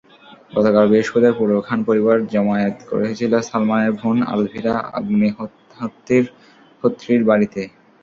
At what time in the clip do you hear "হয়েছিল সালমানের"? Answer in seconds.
2.91-3.91